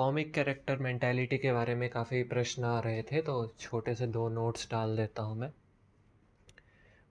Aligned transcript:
Comic 0.00 0.34
character 0.34 0.76
mentality 0.76 1.38
के 1.38 1.52
बारे 1.52 1.74
में 1.74 1.90
काफ़ी 1.90 2.22
प्रश्न 2.22 2.64
आ 2.64 2.80
रहे 2.80 3.02
थे 3.02 3.20
तो 3.22 3.46
छोटे 3.60 3.94
से 3.94 4.06
दो 4.06 4.28
नोट्स 4.28 4.70
डाल 4.70 4.96
देता 4.96 5.22
हूँ 5.22 5.36
मैं। 5.36 5.50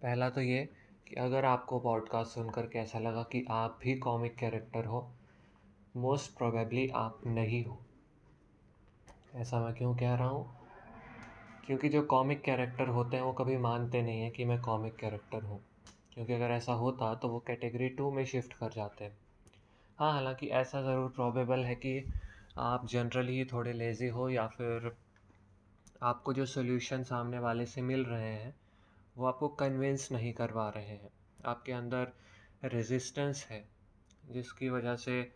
पहला 0.02 0.30
तो 0.30 0.42
ये 0.42 0.70
कि 1.08 1.16
अगर 1.16 1.46
आपको 1.46 1.80
पॉडकास्ट 1.80 2.32
सुनकर 2.32 2.62
कैसा 2.62 3.00
लगा 3.00 3.24
कि 3.24 3.46
आप 3.50 3.80
भी 3.84 3.96
कॉमिक 3.96 4.36
कैरेक्टर 4.36 4.86
हो 4.86 5.12
मोस्ट 5.98 6.38
प्रोबेबली 6.38 6.90
आप 6.96 7.20
नहीं 7.28 7.64
हो। 7.66 7.80
ऐसा 9.36 9.60
मैं 9.60 9.74
क्यों 9.74 9.96
कह 9.96 10.16
रहा 10.16 10.28
हूँ? 10.28 10.58
क्योंकि 11.66 11.90
जो 11.90 12.02
कॉमिक 12.02 12.42
कैरेक्टर 12.42 12.88
होते 12.88 13.18
हैं, 13.18 13.24
वो 13.24 13.34
कभी 13.34 13.58
मानते 13.58 14.02
नहीं 14.02 14.22
हैं 14.22 14.32
कि 14.32 14.46
मैं 14.46 14.62
कॉमिक 14.62 14.96
कैरेक्टर 14.96 15.44
हूँ। 15.44 15.62
क्योंकि 16.14 16.34
अगर 16.34 16.52
ऐसा 16.52 16.74
होता 16.74 17.16
तो 17.16 17.28
वो 17.28 17.40
कैटेगरी 17.40 17.90
टू 17.90 18.12
में 18.12 18.26
शिफ्ट 18.26 18.54
कर 18.54 18.70
जाते 18.70 19.06
हैं। 19.06 19.18
हाँ 20.00 20.14
हालाँकि 20.14 20.48
ऐसा 20.48 20.82
ज़रूर 20.82 21.10
प्रॉबेबल 21.10 21.60
है 21.60 21.76
कि 21.76 22.14
आप 22.60 22.88
जनरली 22.88 23.46
थोड़े 23.46 23.74
लेज़ी 23.74 24.08
हो 24.08 24.30
या 24.30 24.48
फिर 24.48 24.98
आपको 26.04 26.34
जो 26.34 26.46
सोल्यूशन 26.46 27.04
सामने 27.04 27.40
वाले 27.40 27.66
से 27.66 27.82
मिल 27.82 28.06
रहे 28.06 28.34
हैं, 28.34 28.56
वो 29.18 29.26
आपको 29.26 29.48
कन्विंस 29.48 30.12
नहीं 30.12 30.34
करवा 30.34 30.70
रहे 30.70 30.86
हैं। 30.86 31.10
आपके 31.46 31.72
अंदर 31.72 32.14
रेजिस्टेंस 32.64 33.48
है, 33.50 33.70
जिसकी 34.26 34.70
वजह 34.70 34.96
से 34.96 35.32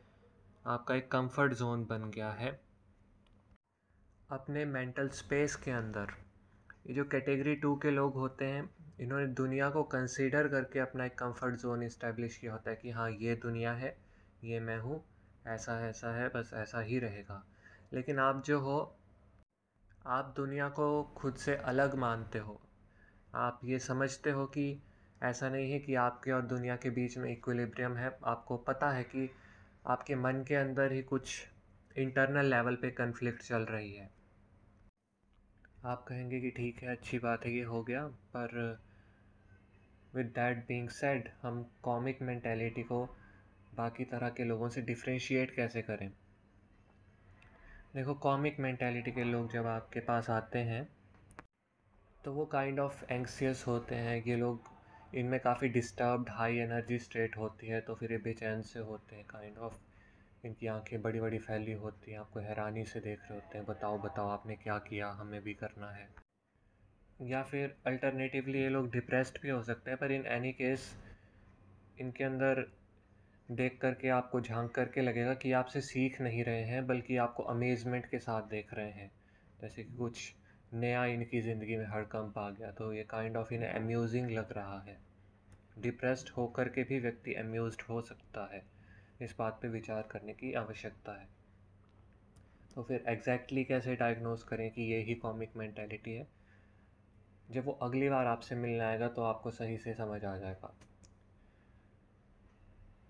आपका 0.66 0.96
एक 0.96 1.12
कंफर्ट 1.12 1.54
जोन 1.54 1.86
बन 1.86 2.10
गया 2.10 2.32
है। 2.32 2.62
अपने 4.32 4.66
मेंटल 4.66 5.10
स्पेस 5.10 5.56
के 5.56 5.72
अंदर, 5.72 6.08
ये 6.88 6.94
जो 6.94 7.06
कैटेगरी 7.06 7.56
टू 7.56 7.76
के 7.76 7.92
लोग 7.92 8.14
होते 8.14 8.46
हैं, 8.46 8.70
इन्होंने 9.00 9.28
दुनिया 9.28 9.70
को 9.70 9.84
कंसीडर 9.84 10.48
करके 10.48 10.80
अपना 10.80 11.06
एक 11.06 11.18
कंफर्ट 11.18 11.56
जोन 11.56 11.84
इस्टेब्लिश 11.84 12.38
किया 12.38 12.52
होता 12.52 12.70
है 12.70 12.76
कि 12.76 12.92
हाँ 12.92 13.12
ये 13.12 13.36
दुनिया 13.36 13.74
है, 13.74 13.98
ये 14.44 14.60
मैं 14.60 14.80
हूँ 14.80 15.13
ऐसा 15.48 15.90
ऐसा 15.90 16.16
है, 16.16 16.30
बस 16.30 16.52
ऐसा 16.54 16.80
ही 16.80 17.00
रहेगा। 17.00 17.46
लेकिन 17.94 18.20
आप 18.20 18.44
जो 18.44 18.60
हो, 18.60 18.98
आप 20.06 20.34
दुनिया 20.38 20.70
को 20.70 21.04
खुद 21.04 21.36
से 21.36 21.56
अलग 21.56 21.96
मानते 21.96 22.40
हो। 22.40 22.62
आप 23.36 23.60
ये 23.64 23.80
समझते 23.80 24.32
हो 24.32 24.46
कि 24.46 24.84
ऐसा 25.24 25.50
नहीं 25.50 25.72
है 25.72 25.80
कि 25.80 25.96
आपके 25.96 26.32
और 26.32 26.42
दुनिया 26.42 26.76
के 26.76 26.90
बीच 26.90 27.18
में 27.18 27.32
इक्विलिब्रियम 27.32 27.98
है। 27.98 28.20
आपको 28.26 28.58
पता 28.58 28.90
है 28.90 29.04
कि 29.04 29.32
आपके 29.88 30.16
मन 30.16 30.44
के 30.48 30.56
अंदर 30.56 30.92
ही 30.92 31.02
कुछ 31.02 31.48
इंटरनल 31.98 32.46
लेवल 32.46 32.76
पे 32.76 32.92
कन्फ्लिक्ट 32.92 33.42
चल 33.42 33.62
रही 33.62 33.94
है। 33.94 34.12
आप 35.86 36.06
कहेंगे 36.08 36.42
कि 36.42 36.52
ठीक 36.52 36.84
है, 36.84 36.90
अच्छी 36.90 37.20
बात 37.20 37.46
है, 37.46 37.52
ये 37.52 37.64
हो 37.64 37.84
गया। 37.84 38.08
पर 38.08 38.80
विद 40.16 40.26
दैट 40.26 40.68
बीइंग 40.68 40.90
सेड 40.90 41.32
हम 41.42 41.72
कॉमिक 41.84 42.22
मेंटेलिटी 42.22 42.84
को 42.84 43.18
बाकी 43.76 44.06
तरह 44.06 44.30
के 44.30 44.44
लोगों 44.44 44.70
से 44.70 44.82
डिफ्रेंशिएट 44.82 45.56
कैसे 45.56 45.82
करें? 45.82 46.10
देखो 47.96 48.14
कॉमिक 48.14 48.60
मैंटेलिटी 48.60 49.12
के 49.12 49.24
लोग 49.24 49.52
जब 49.52 49.66
आपके 49.66 50.00
पास 50.00 50.30
आते 50.30 50.60
हैं 50.60 50.88
तो 52.26 52.34
वो 52.34 52.46
काइंड 52.46 52.80
ऑफ़ 52.80 53.04
एंक्सियस 53.12 53.64
होते 53.68 53.96
हैं 53.96 54.24
ये 54.24 54.36
लोग, 54.36 54.70
इनमें 55.16 55.40
काफ़ी 55.40 55.70
डिस्टर्ब्ड 55.70 56.30
हाई 56.30 56.58
एनर्जी 56.58 57.00
स्टेट 57.00 57.38
होती 57.38 57.68
है 57.68 57.82
तो 57.82 57.96
फिर 57.96 58.12
ये 58.12 58.18
बेचैन 58.18 58.62
से 58.62 58.80
होते 58.80 59.16
हैं 59.16 59.26
काइंड 59.26 59.58
ऑफ़ 59.58 59.80
इनकी 60.46 60.68
आँखें 60.68 61.02
बड़ी 61.02 61.20
बड़ी 61.20 61.38
फैली 61.38 61.74
होती 61.74 62.12
हैं, 62.12 62.20
आपको 62.20 62.40
हैरानी 62.40 62.86
से 62.86 63.00
देख 63.00 63.20
रहे 63.20 63.34
होते 63.34 63.58
हैं, 63.58 63.68
बताओ 63.68 63.98
बताओ, 64.00 64.30
आपने 64.30 64.56
क्या 64.56 64.78
किया, 64.78 65.10
हमें 65.10 65.42
भी 65.42 65.54
करना 65.54 65.92
है। 65.92 66.08
या 67.22 67.44
फिर 67.44 67.76
अल्टरनेटिवली 67.88 68.62
ये 68.62 68.70
लोग 68.70 68.92
डिप्रेस्ड 68.92 69.38
भी 69.42 69.50
हो 69.50 69.62
सकते 69.64 69.92
हैं, 69.92 70.00
पर 70.00 70.12
इन 70.12 70.26
एनी 70.26 70.52
केस 70.52 70.96
इनके 72.00 72.24
अंदर 72.24 72.66
देख 73.56 73.78
करके 73.82 74.10
आपको 74.10 74.42
झाँक 74.42 74.72
करके 74.72 75.02
लगेगा 75.02 75.34
कि 75.34 75.52
आपसे 75.52 75.82
सीख 75.82 76.22
नहीं 76.22 76.44
रहे 76.44 76.64
हैं, 76.64 76.88
बल्कि 76.88 77.18
आपको 77.18 77.44
अमेज़मेंट 77.44 78.06
के 78.06 78.20
साथ 78.20 78.42
देख 78.42 78.74
रहे 78.74 78.92
हैं। 78.92 79.12
जैसे 79.62 79.84
कि 79.84 79.98
कुछ 79.98 80.34
नया 80.74 81.06
इनकी 81.06 81.42
ज़िंदगी 81.42 81.78
में 81.78 81.86
हड़कंप 81.86 82.38
आ 82.38 82.50
गया 82.50 82.72
तो 82.72 82.94
ये 82.94 83.04
काइंड 83.04 83.38
ऑफ़ 83.38 83.54
इन्हें 83.54 83.70
अम्यूजिंग 83.70 84.32
लग 84.32 84.52
रहा 84.52 84.80
है। 84.80 84.98
डिप्रेस्ड 85.80 86.30
होकर 86.30 86.70
के 86.70 86.84
भी 86.84 87.00
व्यक्ति 87.00 87.34
अम्यूज़ 87.34 87.78
हो 87.90 88.02
सकता 88.02 88.56
है। 88.56 88.64
इस 89.22 89.36
बात 89.40 89.60
पे 89.62 89.68
विचार 89.68 90.02
करने 90.02 90.34
की 90.34 90.54
आवश्यकता 90.54 91.22
है। 91.22 91.28
तो 92.76 92.84
फिर 92.84 93.04
एग्जैक्टली 93.08 93.62
exactly 93.62 93.68
कैसे 93.68 93.96
डायग्नोस 93.96 94.44
करें 94.44 94.72
कि 94.72 94.82
ये 94.82 95.02
ही 95.02 95.16
कॉमिक 95.16 95.50
मैंटेलिटी 95.58 96.14
है? 96.14 96.28
जब 97.50 97.66
वो 97.66 97.72
अगली 97.72 98.10
बार 98.10 98.26
आपसे 98.26 98.56
मिलने 98.56 98.80
आएगा 98.80 99.08
तो 99.08 99.24
आपको 99.24 99.52
सही 99.52 99.78
से 99.78 99.94
समझ 99.94 100.26
आ 100.26 100.38
जाएगा। 100.38 100.76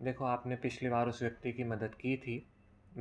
देखो, 0.03 0.25
आपने 0.25 0.55
पिछली 0.55 0.89
बार 0.89 1.07
उस 1.07 1.21
व्यक्ति 1.21 1.51
की 1.51 1.63
मदद 1.63 1.95
की 1.95 2.17
थी। 2.17 2.47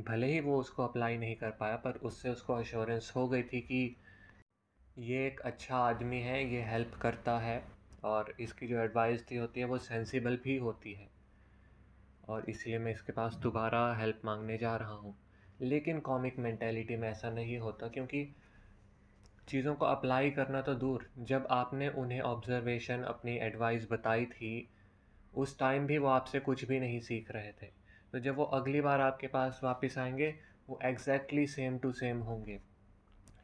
भले 0.07 0.27
ही 0.27 0.39
वो 0.39 0.57
उसको 0.57 0.83
अप्लाई 0.83 1.17
नहीं 1.17 1.35
कर 1.35 1.49
पाया, 1.49 1.75
पर 1.75 1.91
उससे 1.91 2.29
उसको 2.29 2.53
अश्योरेंस 2.53 3.13
हो 3.15 3.27
गई 3.27 3.43
थी 3.43 3.61
कि 3.61 3.97
ये 4.97 5.27
एक 5.27 5.39
अच्छा 5.39 5.77
आदमी 5.77 6.19
है, 6.19 6.53
ये 6.53 6.61
हेल्प 6.61 6.91
करता 7.01 7.39
है 7.39 7.63
और 8.03 8.33
इसकी 8.39 8.67
जो 8.67 8.79
एडवाइस 8.79 9.31
थी 9.31 9.35
होती 9.35 9.59
है, 9.59 9.65
वो 9.65 9.77
सेंसिबल 9.77 10.39
भी 10.43 10.57
होती 10.57 10.93
है। 10.93 11.09
और 12.29 12.49
इसलिए 12.49 12.77
मैं 12.77 12.91
इसके 12.91 13.11
पास 13.11 13.35
दोबारा 13.35 13.95
हेल्प 13.95 14.21
मांगने 14.25 14.57
जा 14.57 14.75
रहा 14.75 14.93
हूँ। 14.93 15.15
लेकिन 15.61 15.99
कॉमिक 15.99 16.39
मैंटेलिटी 16.39 16.95
में 16.95 17.09
ऐसा 17.09 17.29
नहीं 17.29 17.57
होता, 17.57 17.87
क्योंकि 17.87 18.35
चीज़ों 19.47 19.75
को 19.75 19.85
अप्लाई 19.85 20.31
करना 20.31 20.61
तो 20.61 20.75
दूर। 20.75 21.09
जब 21.19 21.47
आपने 21.51 21.89
उन्हें 21.89 22.21
ऑब्ज़र्वेशन 22.21 23.01
अपनी 23.01 23.37
एडवाइस 23.37 23.87
बताई 23.91 24.25
थी 24.25 24.69
उस 25.35 25.59
टाइम 25.59 25.87
भी 25.87 25.97
वो 25.97 26.07
आपसे 26.07 26.39
कुछ 26.39 26.65
भी 26.65 26.79
नहीं 26.79 26.99
सीख 26.99 27.31
रहे 27.31 27.51
थे। 27.51 27.65
तो 28.11 28.19
जब 28.19 28.35
वो 28.35 28.43
अगली 28.43 28.81
बार 28.81 29.01
आपके 29.01 29.27
पास 29.27 29.61
वापस 29.63 29.97
आएँगे, 29.97 30.35
वो 30.69 30.79
एग्जैक्टली 30.83 31.47
सेम 31.47 31.77
टू 31.77 31.91
सेम 31.91 32.19
होंगे। 32.19 32.61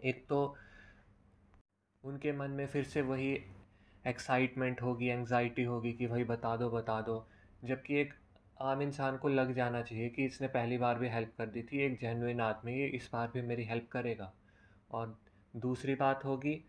एक 0.04 0.26
तो 0.30 0.58
उनके 2.04 2.32
मन 2.32 2.52
में 2.52 2.68
फिर 2.68 2.84
से 2.84 3.02
वही 3.02 3.42
एक्साइटमेंट 4.08 4.82
होगी 4.82 5.08
एंग्जाइटी 5.08 5.64
होगी 5.64 5.94
कि 5.94 6.08
भाई 6.08 6.24
बता 6.24 6.58
दो 6.58 6.70
बता 6.70 7.02
दो। 7.02 7.28
जबकि 7.64 7.96
एक 7.96 8.14
आम 8.62 8.82
इंसान 8.82 9.18
को 9.18 9.28
लग 9.28 9.54
जाना 9.54 9.82
चाहिए 9.82 10.10
कि 10.10 10.26
इसने 10.26 10.48
पहली 10.48 10.78
बार 10.78 11.00
भी 11.00 11.10
हेल्प 11.10 11.34
कर 11.38 11.46
दी 11.46 11.64
थी, 11.64 11.80
एक 11.80 12.00
जेनुइन 12.00 12.42
आदमी 12.42 12.74
ये 12.74 12.88
इस 12.88 13.10
बार 13.14 13.28
भी 13.28 13.42
मेरी 13.42 13.64
हेल्प 13.64 13.90
करेगा। 13.92 14.34
और 14.92 15.20
दूसरी 15.56 15.96
बात 15.96 16.26
होगी 16.26 16.66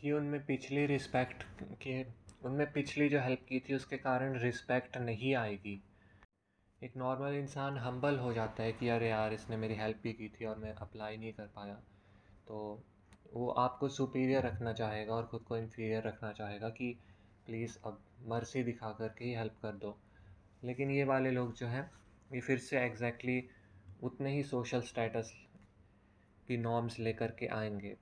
कि 0.00 0.12
उनमें 0.12 0.46
पिछली 0.46 0.86
रिस्पेक्ट 0.86 1.42
के 1.62 2.27
उनमें 2.42 2.72
पिछली 2.72 3.08
जो 3.08 3.20
हेल्प 3.20 3.46
की 3.48 3.60
थी, 3.60 3.74
उसके 3.74 3.96
कारण 3.96 4.38
रिस्पेक्ट 4.38 4.96
नहीं 4.96 5.34
आएगी। 5.34 5.82
एक 6.82 6.96
नॉर्मल 6.96 7.32
इंसान 7.32 7.78
हम्बल 7.78 8.18
हो 8.18 8.32
जाता 8.32 8.62
है 8.62 8.72
कि, 8.72 8.88
अरे 8.88 9.08
यार, 9.08 9.32
इसने 9.32 9.56
मेरी 9.56 9.74
हेल्प 9.74 9.96
भी 10.02 10.12
की 10.12 10.28
थी 10.28 10.44
और 10.44 10.58
मैं 10.58 10.72
अप्लाई 10.72 11.16
नहीं 11.16 11.32
कर 11.32 11.46
पाया। 11.46 11.74
तो 12.48 12.84
वो 13.34 13.48
आपको 13.50 13.88
सुपीरियर 13.88 14.46
रखना 14.46 14.72
चाहेगा 14.72 15.14
और 15.14 15.26
ख़ुद 15.26 15.42
को 15.42 15.56
इन्फीरियर 15.56 16.02
रखना 16.02 16.32
चाहेगा 16.32 16.68
कि 16.68 16.98
प्लीज़ 17.46 17.78
अब 17.84 18.00
मर्सी 18.22 18.62
दिखा 18.62 18.90
करके 18.92 19.24
ही 19.24 19.34
हेल्प 19.34 19.54
कर 19.62 19.72
दो। 19.72 19.98
लेकिन 20.64 20.90
ये 20.90 21.04
वाले 21.04 21.30
लोग 21.30 21.54
जो 21.54 21.66
हैं, 21.66 21.90
ये 22.34 22.40
फिर 22.40 22.58
से 22.58 22.80
एग्जैक्टली 22.80 23.40
exactly 23.40 24.04
उतने 24.04 24.32
ही 24.32 24.42
सोशल 24.42 24.80
स्टेटस 24.80 25.32
की 26.48 26.56
नॉर्म्स 26.56 26.98
लेकर 26.98 27.30
के 27.30 27.46
आएँगे, 27.46 27.96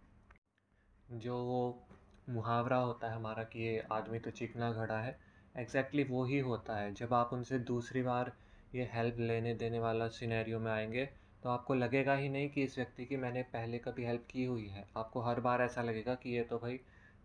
जो 1.13 1.39
वो 1.45 1.86
मुहावरा 2.28 2.76
होता 2.76 3.09
है 3.09 3.16
हमारा 3.16 3.42
कि 3.44 3.60
ये 3.60 3.82
आदमी 3.92 4.19
तो 4.19 4.31
चिकना 4.31 4.70
घड़ा 4.72 4.98
है। 4.98 5.19
एग्जैक्टली 5.54 6.03
exactly 6.03 6.19
वो 6.19 6.25
ही 6.25 6.38
होता 6.38 6.76
है। 6.76 6.92
जब 6.94 7.14
आप 7.14 7.31
उनसे 7.32 7.59
दूसरी 7.59 8.03
बार 8.03 8.32
ये 8.75 8.88
हेल्प 8.92 9.16
लेने 9.19 9.54
देने 9.54 9.78
वाला 9.78 10.09
सिनेरियो 10.09 10.59
में 10.59 10.70
आएँगे 10.72 11.04
तो 11.42 11.48
आपको 11.48 11.75
लगेगा 11.75 12.14
ही 12.14 12.28
नहीं 12.28 12.48
कि 12.50 12.62
इस 12.62 12.76
व्यक्ति 12.78 13.04
की 13.04 13.16
मैंने 13.16 13.42
पहले 13.42 13.78
कभी 13.78 14.04
हेल्प 14.04 14.26
की 14.31 14.44
हुई 14.44 14.66
है। 14.66 14.84
आपको 14.97 15.20
हर 15.20 15.41
बार 15.41 15.62
ऐसा 15.62 15.82
लगेगा 15.82 16.14
कि 16.14 16.31
ये 16.31 16.42
तो 16.42 16.59
भाई 16.59 16.76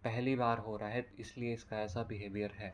पहली 0.04 0.36
बार 0.36 0.58
हो 0.58 0.78
रहा 0.78 0.90
है, 0.90 1.06
इसलिए 1.20 1.54
इसका 1.54 1.80
ऐसा 1.80 2.04
बिहेवियर 2.04 2.52
है। 2.52 2.74